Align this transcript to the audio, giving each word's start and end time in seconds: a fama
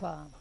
a 0.00 0.02
fama 0.02 0.39